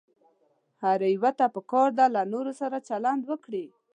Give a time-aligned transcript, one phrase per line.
[0.83, 3.65] هر يوه ته پکار ده له نورو سره چلند وکړي.